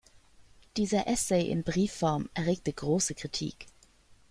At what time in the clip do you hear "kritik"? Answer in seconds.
3.13-3.67